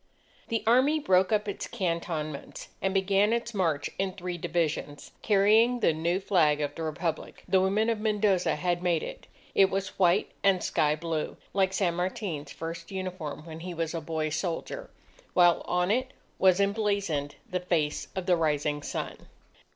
[0.47, 5.93] The Army broke up its cantonments, and began its march in three divisions, carrying the
[5.93, 7.43] new flag of the Republic.
[7.47, 9.27] The women of Mendoza had made it.
[9.53, 14.01] It was white and sky blue, like San Martin's first uniform when he was a
[14.01, 14.89] boy soldier,
[15.35, 19.27] while on it was emblazoned the face of the Rising Sun.